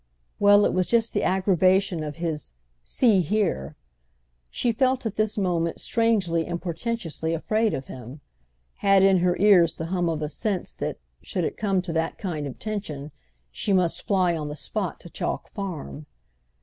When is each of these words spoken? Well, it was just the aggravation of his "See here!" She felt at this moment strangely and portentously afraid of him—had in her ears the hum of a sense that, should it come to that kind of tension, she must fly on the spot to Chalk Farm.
Well, 0.39 0.65
it 0.65 0.73
was 0.73 0.87
just 0.87 1.13
the 1.13 1.21
aggravation 1.21 2.03
of 2.03 2.15
his 2.15 2.53
"See 2.83 3.21
here!" 3.21 3.75
She 4.49 4.71
felt 4.71 5.05
at 5.05 5.15
this 5.15 5.37
moment 5.37 5.79
strangely 5.79 6.47
and 6.47 6.59
portentously 6.59 7.35
afraid 7.35 7.75
of 7.75 7.85
him—had 7.85 9.03
in 9.03 9.19
her 9.19 9.37
ears 9.37 9.75
the 9.75 9.85
hum 9.93 10.09
of 10.09 10.23
a 10.23 10.29
sense 10.29 10.73
that, 10.73 10.97
should 11.21 11.43
it 11.43 11.55
come 11.55 11.83
to 11.83 11.93
that 11.93 12.17
kind 12.17 12.47
of 12.47 12.57
tension, 12.57 13.11
she 13.51 13.73
must 13.73 14.01
fly 14.01 14.35
on 14.35 14.47
the 14.47 14.55
spot 14.55 14.99
to 15.01 15.09
Chalk 15.11 15.47
Farm. 15.47 16.07